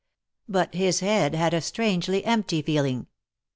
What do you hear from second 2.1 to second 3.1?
empty feeling.